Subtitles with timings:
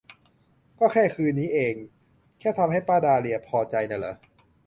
[0.79, 1.75] ก็แค่คืนนี้เอง
[2.39, 4.13] แค่ทำให้ป้าดาเลียพอใจน่ะหรอ